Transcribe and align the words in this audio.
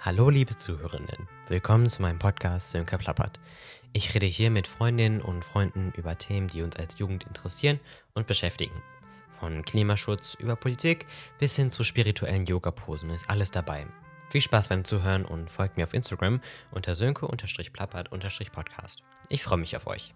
Hallo 0.00 0.30
liebe 0.30 0.54
Zuhörenden, 0.54 1.26
willkommen 1.48 1.88
zu 1.88 2.02
meinem 2.02 2.20
Podcast 2.20 2.70
Sönke 2.70 2.98
Plappert. 2.98 3.40
Ich 3.92 4.14
rede 4.14 4.26
hier 4.26 4.48
mit 4.48 4.68
Freundinnen 4.68 5.20
und 5.20 5.44
Freunden 5.44 5.92
über 5.96 6.16
Themen, 6.16 6.46
die 6.46 6.62
uns 6.62 6.76
als 6.76 7.00
Jugend 7.00 7.26
interessieren 7.26 7.80
und 8.14 8.28
beschäftigen. 8.28 8.80
Von 9.32 9.64
Klimaschutz 9.64 10.34
über 10.34 10.54
Politik 10.54 11.04
bis 11.40 11.56
hin 11.56 11.72
zu 11.72 11.82
spirituellen 11.82 12.46
Yoga-Posen 12.46 13.10
ist 13.10 13.28
alles 13.28 13.50
dabei. 13.50 13.88
Viel 14.30 14.40
Spaß 14.40 14.68
beim 14.68 14.84
Zuhören 14.84 15.24
und 15.24 15.50
folgt 15.50 15.76
mir 15.76 15.82
auf 15.82 15.94
Instagram 15.94 16.40
unter 16.70 16.94
sönke-plappert-podcast. 16.94 19.02
Ich 19.28 19.42
freue 19.42 19.58
mich 19.58 19.76
auf 19.76 19.88
euch. 19.88 20.14